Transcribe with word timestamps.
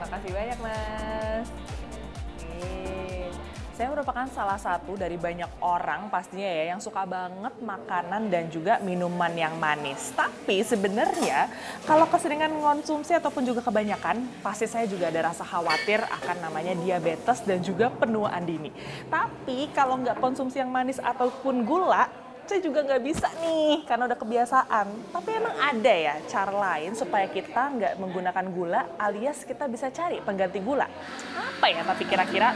Makasih 0.00 0.32
banyak, 0.32 0.58
Mas. 0.64 1.48
Saya 3.80 3.96
merupakan 3.96 4.28
salah 4.28 4.60
satu 4.60 4.92
dari 4.92 5.16
banyak 5.16 5.48
orang 5.64 6.12
pastinya 6.12 6.44
ya 6.44 6.76
yang 6.76 6.84
suka 6.84 7.08
banget 7.08 7.64
makanan 7.64 8.28
dan 8.28 8.52
juga 8.52 8.76
minuman 8.84 9.32
yang 9.32 9.56
manis. 9.56 10.12
Tapi 10.12 10.60
sebenarnya 10.60 11.48
kalau 11.88 12.04
keseringan 12.04 12.52
mengonsumsi 12.52 13.16
ataupun 13.16 13.40
juga 13.40 13.64
kebanyakan, 13.64 14.44
pasti 14.44 14.68
saya 14.68 14.84
juga 14.84 15.08
ada 15.08 15.32
rasa 15.32 15.48
khawatir 15.48 16.04
akan 16.04 16.36
namanya 16.44 16.76
diabetes 16.76 17.40
dan 17.48 17.64
juga 17.64 17.88
penuaan 17.88 18.44
dini. 18.44 18.68
Tapi 19.08 19.72
kalau 19.72 19.96
nggak 19.96 20.20
konsumsi 20.20 20.60
yang 20.60 20.68
manis 20.68 21.00
ataupun 21.00 21.64
gula, 21.64 22.12
saya 22.50 22.66
juga 22.66 22.82
nggak 22.82 23.02
bisa 23.06 23.30
nih 23.38 23.86
karena 23.86 24.10
udah 24.10 24.18
kebiasaan. 24.18 24.86
Tapi 25.14 25.30
emang 25.38 25.54
ada 25.54 25.94
ya 25.94 26.14
cara 26.26 26.50
lain 26.50 26.98
supaya 26.98 27.30
kita 27.30 27.62
nggak 27.78 27.94
menggunakan 28.02 28.46
gula 28.50 28.90
alias 28.98 29.46
kita 29.46 29.70
bisa 29.70 29.86
cari 29.94 30.18
pengganti 30.18 30.58
gula. 30.58 30.90
Apa 31.38 31.70
ya 31.70 31.86
tapi 31.86 32.02
kira-kira? 32.10 32.50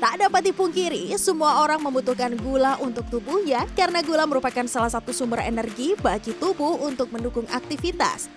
Tak 0.00 0.16
dapat 0.16 0.52
dipungkiri, 0.52 1.12
semua 1.16 1.64
orang 1.64 1.80
membutuhkan 1.80 2.36
gula 2.44 2.76
untuk 2.84 3.08
tubuhnya 3.08 3.64
karena 3.72 4.04
gula 4.04 4.28
merupakan 4.28 4.68
salah 4.68 4.92
satu 4.92 5.16
sumber 5.16 5.44
energi 5.48 5.96
bagi 5.96 6.36
tubuh 6.36 6.76
untuk 6.84 7.08
mendukung 7.08 7.48
aktivitas. 7.48 8.28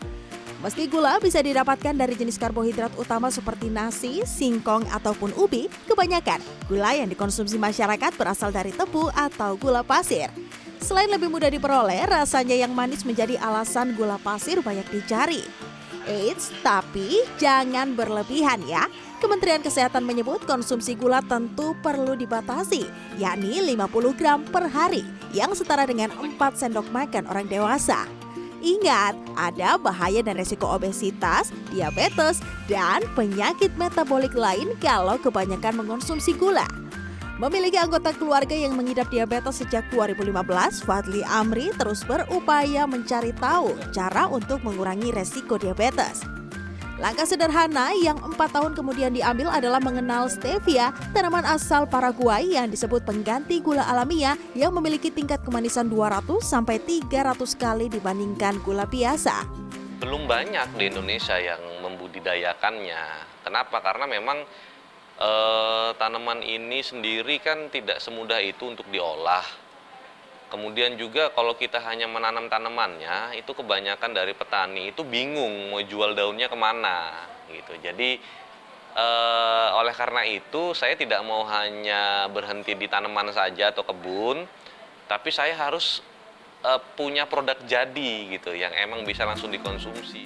Meski 0.63 0.87
gula 0.87 1.19
bisa 1.19 1.43
didapatkan 1.43 1.91
dari 1.91 2.15
jenis 2.15 2.39
karbohidrat 2.39 2.95
utama 2.95 3.27
seperti 3.27 3.67
nasi, 3.67 4.23
singkong, 4.23 4.87
ataupun 4.95 5.35
ubi, 5.35 5.67
kebanyakan 5.91 6.39
gula 6.71 6.95
yang 6.95 7.11
dikonsumsi 7.11 7.59
masyarakat 7.59 8.15
berasal 8.15 8.47
dari 8.47 8.71
tebu 8.71 9.11
atau 9.11 9.59
gula 9.59 9.83
pasir. 9.83 10.31
Selain 10.79 11.11
lebih 11.11 11.27
mudah 11.27 11.51
diperoleh, 11.51 12.07
rasanya 12.07 12.55
yang 12.55 12.71
manis 12.71 13.03
menjadi 13.03 13.35
alasan 13.43 13.91
gula 13.99 14.15
pasir 14.23 14.63
banyak 14.63 14.87
dicari. 14.87 15.43
Eits, 16.07 16.55
tapi 16.63 17.19
jangan 17.35 17.91
berlebihan 17.91 18.63
ya. 18.63 18.87
Kementerian 19.19 19.59
Kesehatan 19.59 20.07
menyebut 20.07 20.47
konsumsi 20.47 20.95
gula 20.95 21.19
tentu 21.27 21.75
perlu 21.83 22.15
dibatasi, 22.15 22.87
yakni 23.19 23.59
50 23.75 24.15
gram 24.15 24.39
per 24.47 24.71
hari, 24.71 25.03
yang 25.35 25.51
setara 25.51 25.83
dengan 25.83 26.07
4 26.15 26.39
sendok 26.55 26.87
makan 26.87 27.27
orang 27.27 27.51
dewasa. 27.51 28.07
Ingat, 28.63 29.19
ada 29.35 29.75
bahaya 29.75 30.23
dan 30.23 30.39
resiko 30.39 30.71
obesitas, 30.71 31.51
diabetes, 31.67 32.39
dan 32.71 33.03
penyakit 33.11 33.75
metabolik 33.75 34.31
lain 34.31 34.71
kalau 34.79 35.19
kebanyakan 35.19 35.83
mengonsumsi 35.83 36.31
gula. 36.39 36.63
Memiliki 37.43 37.75
anggota 37.75 38.15
keluarga 38.15 38.55
yang 38.55 38.79
mengidap 38.79 39.11
diabetes 39.11 39.59
sejak 39.59 39.83
2015, 39.91 40.79
Fadli 40.87 41.27
Amri 41.27 41.75
terus 41.75 42.07
berupaya 42.07 42.87
mencari 42.87 43.35
tahu 43.35 43.75
cara 43.91 44.31
untuk 44.31 44.63
mengurangi 44.63 45.11
resiko 45.11 45.59
diabetes. 45.59 46.23
Langkah 47.03 47.27
sederhana 47.27 47.91
yang 47.99 48.15
empat 48.15 48.55
tahun 48.55 48.79
kemudian 48.79 49.11
diambil 49.11 49.51
adalah 49.51 49.83
mengenal 49.83 50.31
stevia, 50.31 50.95
tanaman 51.11 51.43
asal 51.43 51.83
Paraguay 51.83 52.55
yang 52.55 52.71
disebut 52.71 53.03
pengganti 53.03 53.59
gula 53.59 53.83
alamiah 53.83 54.39
yang 54.55 54.71
memiliki 54.71 55.11
tingkat 55.11 55.43
kemanisan 55.43 55.91
200 55.91 56.39
sampai 56.39 56.79
300 56.79 57.35
kali 57.59 57.91
dibandingkan 57.91 58.55
gula 58.63 58.87
biasa. 58.87 59.43
Belum 59.99 60.23
banyak 60.31 60.79
di 60.79 60.95
Indonesia 60.95 61.35
yang 61.35 61.59
membudidayakannya. 61.83 63.03
Kenapa? 63.43 63.83
Karena 63.83 64.07
memang 64.07 64.39
eh, 65.19 65.89
tanaman 65.99 66.39
ini 66.39 66.79
sendiri 66.79 67.43
kan 67.43 67.67
tidak 67.67 67.99
semudah 67.99 68.39
itu 68.39 68.63
untuk 68.71 68.87
diolah 68.87 69.43
Kemudian 70.53 70.93
juga 71.01 71.33
kalau 71.33 71.57
kita 71.57 71.81
hanya 71.81 72.05
menanam 72.05 72.45
tanamannya, 72.45 73.33
itu 73.33 73.57
kebanyakan 73.57 74.13
dari 74.13 74.37
petani 74.37 74.93
itu 74.93 75.01
bingung 75.01 75.73
mau 75.73 75.81
jual 75.81 76.13
daunnya 76.13 76.45
ke 76.45 76.53
mana 76.53 77.25
gitu. 77.49 77.73
Jadi 77.81 78.21
eh, 78.93 79.67
oleh 79.73 79.89
karena 79.97 80.21
itu 80.29 80.77
saya 80.77 80.93
tidak 80.93 81.25
mau 81.25 81.41
hanya 81.49 82.29
berhenti 82.29 82.77
di 82.77 82.85
tanaman 82.85 83.33
saja 83.33 83.73
atau 83.73 83.81
kebun, 83.81 84.45
tapi 85.09 85.33
saya 85.33 85.57
harus 85.57 86.05
eh, 86.61 86.77
punya 86.93 87.25
produk 87.25 87.57
jadi 87.65 88.37
gitu 88.37 88.53
yang 88.53 88.77
emang 88.77 89.01
bisa 89.09 89.25
langsung 89.25 89.49
dikonsumsi. 89.49 90.21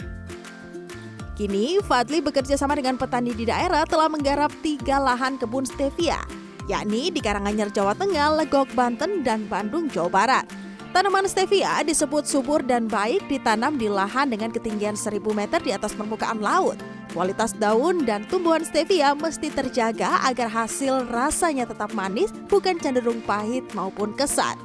Kini 1.40 1.80
Fadli 1.88 2.20
bekerja 2.20 2.60
sama 2.60 2.76
dengan 2.76 3.00
petani 3.00 3.32
di 3.32 3.48
daerah 3.48 3.88
telah 3.88 4.12
menggarap 4.12 4.52
tiga 4.60 5.00
lahan 5.00 5.40
kebun 5.40 5.64
stevia 5.64 6.20
yakni 6.68 7.10
di 7.10 7.24
Karanganyar, 7.24 7.72
Jawa 7.72 7.96
Tengah, 7.96 8.44
Legok, 8.44 8.68
Banten, 8.76 9.24
dan 9.24 9.48
Bandung, 9.48 9.88
Jawa 9.88 10.12
Barat. 10.12 10.46
Tanaman 10.92 11.28
stevia 11.28 11.84
disebut 11.84 12.28
subur 12.28 12.64
dan 12.64 12.88
baik 12.88 13.24
ditanam 13.28 13.76
di 13.76 13.92
lahan 13.92 14.32
dengan 14.32 14.52
ketinggian 14.52 14.96
1000 14.96 15.20
meter 15.36 15.60
di 15.64 15.72
atas 15.76 15.96
permukaan 15.96 16.40
laut. 16.40 16.80
Kualitas 17.12 17.56
daun 17.56 18.04
dan 18.04 18.28
tumbuhan 18.28 18.64
stevia 18.64 19.16
mesti 19.16 19.52
terjaga 19.52 20.20
agar 20.28 20.52
hasil 20.52 21.08
rasanya 21.08 21.68
tetap 21.68 21.92
manis, 21.96 22.34
bukan 22.52 22.76
cenderung 22.80 23.24
pahit 23.24 23.64
maupun 23.78 24.12
kesat. 24.16 24.60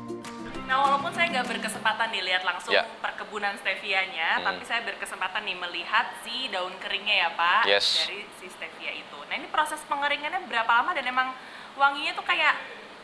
Nah, 0.73 0.81
walaupun 0.89 1.13
saya 1.13 1.29
nggak 1.37 1.53
berkesempatan 1.53 2.09
nih 2.17 2.23
lihat 2.33 2.43
langsung 2.49 2.73
ya. 2.73 2.89
perkebunan 3.05 3.53
stevianya, 3.61 4.41
hmm. 4.41 4.45
tapi 4.49 4.63
saya 4.65 4.81
berkesempatan 4.89 5.45
nih 5.45 5.57
melihat 5.69 6.07
si 6.25 6.49
daun 6.49 6.73
keringnya 6.81 7.29
ya 7.29 7.31
Pak 7.37 7.63
yes. 7.69 8.09
dari 8.09 8.25
si 8.41 8.49
stevia 8.49 8.97
itu. 8.97 9.19
Nah, 9.29 9.37
ini 9.37 9.53
proses 9.53 9.85
pengeringannya 9.85 10.49
berapa 10.49 10.71
lama 10.73 10.97
dan 10.97 11.05
emang 11.05 11.29
wanginya 11.79 12.13
tuh 12.17 12.25
kayak 12.27 12.55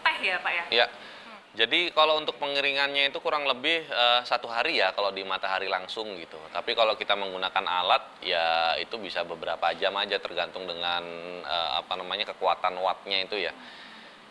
teh 0.04 0.16
ya 0.24 0.36
pak 0.40 0.52
ya? 0.52 0.64
Iya. 0.70 0.86
Hmm. 0.88 1.38
Jadi 1.58 1.80
kalau 1.96 2.20
untuk 2.20 2.38
pengeringannya 2.38 3.10
itu 3.10 3.18
kurang 3.18 3.48
lebih 3.48 3.88
uh, 3.90 4.22
satu 4.22 4.46
hari 4.46 4.78
ya 4.78 4.94
kalau 4.94 5.10
di 5.10 5.24
matahari 5.26 5.66
langsung 5.66 6.14
gitu. 6.20 6.38
Tapi 6.54 6.76
kalau 6.76 6.94
kita 6.94 7.18
menggunakan 7.18 7.64
alat 7.66 8.22
ya 8.22 8.76
itu 8.78 8.94
bisa 9.00 9.24
beberapa 9.26 9.72
jam 9.74 9.96
aja 9.98 10.20
tergantung 10.22 10.68
dengan 10.68 11.02
uh, 11.42 11.82
apa 11.82 11.98
namanya 11.98 12.30
kekuatan 12.30 12.78
wattnya 12.78 13.24
itu 13.24 13.36
ya. 13.40 13.54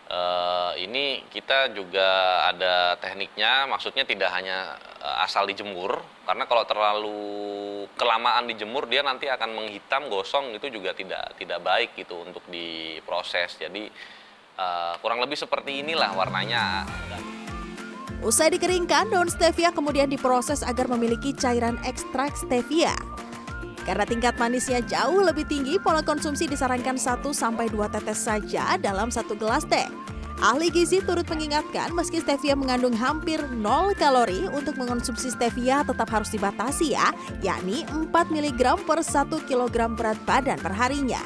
Uh, 0.08 0.72
ini 0.80 1.28
kita 1.28 1.76
juga 1.76 2.40
ada 2.48 2.96
tekniknya, 2.96 3.68
maksudnya 3.68 4.08
tidak 4.08 4.32
hanya 4.32 4.80
uh, 5.04 5.28
asal 5.28 5.44
dijemur, 5.44 6.00
karena 6.24 6.48
kalau 6.48 6.64
terlalu 6.64 7.20
kelamaan 8.00 8.48
dijemur 8.48 8.88
dia 8.88 9.04
nanti 9.04 9.28
akan 9.28 9.52
menghitam, 9.52 10.08
gosong 10.08 10.56
itu 10.56 10.72
juga 10.72 10.96
tidak 10.96 11.36
tidak 11.36 11.60
baik 11.60 11.92
gitu 12.00 12.24
untuk 12.24 12.40
diproses. 12.48 13.60
Jadi 13.60 13.92
Uh, 14.58 14.98
kurang 15.06 15.22
lebih 15.22 15.38
seperti 15.38 15.86
inilah 15.86 16.18
warnanya. 16.18 16.90
Usai 18.26 18.50
dikeringkan, 18.50 19.14
daun 19.14 19.30
stevia 19.30 19.70
kemudian 19.70 20.10
diproses 20.10 20.66
agar 20.66 20.90
memiliki 20.90 21.30
cairan 21.38 21.78
ekstrak 21.86 22.34
stevia. 22.34 22.98
Karena 23.86 24.04
tingkat 24.04 24.34
manisnya 24.42 24.82
jauh 24.82 25.22
lebih 25.22 25.46
tinggi, 25.46 25.78
pola 25.78 26.02
konsumsi 26.02 26.50
disarankan 26.50 26.98
1-2 26.98 27.32
tetes 27.94 28.20
saja 28.20 28.82
dalam 28.82 29.14
satu 29.14 29.38
gelas 29.38 29.64
teh. 29.70 29.86
Ahli 30.42 30.74
gizi 30.74 31.02
turut 31.02 31.26
mengingatkan 31.30 31.94
meski 31.94 32.22
stevia 32.22 32.58
mengandung 32.58 32.98
hampir 32.98 33.38
0 33.42 33.94
kalori, 33.94 34.50
untuk 34.50 34.74
mengonsumsi 34.82 35.30
stevia 35.30 35.86
tetap 35.86 36.10
harus 36.10 36.34
dibatasi 36.34 36.98
ya, 36.98 37.14
yakni 37.46 37.86
4 37.94 38.10
mg 38.12 38.62
per 38.90 39.06
1 39.06 39.30
kg 39.46 39.76
berat 39.94 40.18
badan 40.26 40.58
perharinya. 40.58 41.22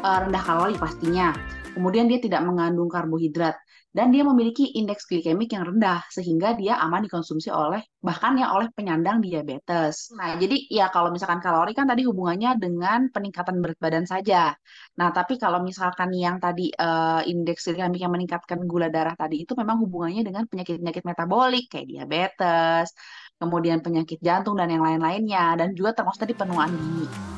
Uh, 0.00 0.24
rendah 0.24 0.44
kalori 0.44 0.76
pastinya, 0.76 1.32
Kemudian 1.74 2.06
dia 2.06 2.22
tidak 2.22 2.46
mengandung 2.46 2.86
karbohidrat 2.86 3.58
dan 3.94 4.10
dia 4.10 4.26
memiliki 4.26 4.74
indeks 4.74 5.06
glikemik 5.06 5.54
yang 5.54 5.70
rendah 5.70 6.02
sehingga 6.10 6.58
dia 6.58 6.82
aman 6.82 7.06
dikonsumsi 7.06 7.46
oleh 7.54 7.78
bahkan 8.02 8.34
ya 8.34 8.50
oleh 8.50 8.66
penyandang 8.74 9.22
diabetes. 9.22 10.10
Nah, 10.18 10.34
jadi 10.34 10.66
ya 10.66 10.90
kalau 10.90 11.14
misalkan 11.14 11.38
kalori 11.38 11.78
kan 11.78 11.86
tadi 11.86 12.02
hubungannya 12.02 12.58
dengan 12.58 13.06
peningkatan 13.14 13.62
berat 13.62 13.78
badan 13.78 14.02
saja. 14.02 14.50
Nah, 14.98 15.14
tapi 15.14 15.38
kalau 15.38 15.62
misalkan 15.62 16.10
yang 16.10 16.42
tadi 16.42 16.74
uh, 16.74 17.22
indeks 17.22 17.70
glikemik 17.70 18.02
yang 18.02 18.10
meningkatkan 18.10 18.66
gula 18.66 18.90
darah 18.90 19.14
tadi 19.14 19.46
itu 19.46 19.54
memang 19.54 19.78
hubungannya 19.78 20.26
dengan 20.26 20.42
penyakit-penyakit 20.50 21.06
metabolik 21.06 21.70
kayak 21.70 21.86
diabetes, 21.86 22.90
kemudian 23.38 23.78
penyakit 23.78 24.18
jantung 24.18 24.58
dan 24.58 24.74
yang 24.74 24.82
lain-lainnya 24.82 25.54
dan 25.54 25.70
juga 25.70 25.94
termasuk 26.02 26.26
tadi 26.26 26.34
penuaan 26.34 26.74
dini. 26.74 27.33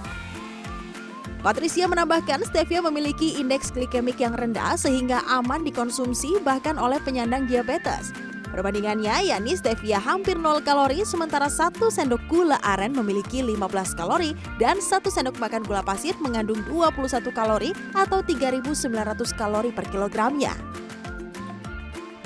Patricia 1.47 1.87
menambahkan 1.87 2.43
stevia 2.43 2.83
memiliki 2.83 3.39
indeks 3.39 3.71
glikemik 3.71 4.19
yang 4.19 4.35
rendah 4.35 4.75
sehingga 4.75 5.23
aman 5.31 5.63
dikonsumsi 5.63 6.43
bahkan 6.43 6.75
oleh 6.75 6.99
penyandang 6.99 7.47
diabetes. 7.47 8.11
Perbandingannya, 8.51 9.31
yakni 9.31 9.55
stevia 9.55 10.03
hampir 10.03 10.35
0 10.35 10.67
kalori, 10.67 11.07
sementara 11.07 11.47
satu 11.47 11.87
sendok 11.87 12.19
gula 12.27 12.59
aren 12.67 12.91
memiliki 12.99 13.47
15 13.47 13.63
kalori 13.95 14.35
dan 14.59 14.83
satu 14.83 15.07
sendok 15.07 15.39
makan 15.39 15.63
gula 15.63 15.87
pasir 15.87 16.19
mengandung 16.19 16.67
21 16.67 17.31
kalori 17.31 17.71
atau 17.95 18.27
3.900 18.27 19.15
kalori 19.39 19.71
per 19.71 19.87
kilogramnya. 19.87 20.51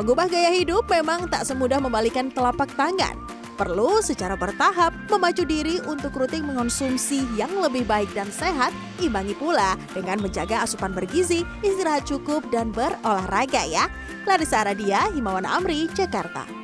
Mengubah 0.01 0.33
gaya 0.33 0.49
hidup 0.49 0.89
memang 0.89 1.29
tak 1.29 1.45
semudah 1.45 1.77
membalikan 1.77 2.33
telapak 2.33 2.73
tangan. 2.73 3.21
Perlu 3.61 4.01
secara 4.01 4.41
bertahap 4.41 4.97
memacu 5.13 5.45
diri 5.45 5.85
untuk 5.85 6.17
rutin 6.17 6.49
mengonsumsi 6.49 7.29
yang 7.37 7.53
lebih 7.61 7.85
baik 7.85 8.09
dan 8.17 8.33
sehat, 8.33 8.73
imbangi 9.05 9.37
pula 9.37 9.77
dengan 9.93 10.17
menjaga 10.17 10.65
asupan 10.65 10.97
bergizi, 10.97 11.45
istirahat 11.61 12.09
cukup, 12.09 12.41
dan 12.49 12.73
berolahraga 12.73 13.69
ya. 13.69 13.85
Clarissa 14.25 14.65
Aradia, 14.65 15.13
Himawan 15.13 15.45
Amri, 15.45 15.93
Jakarta. 15.93 16.60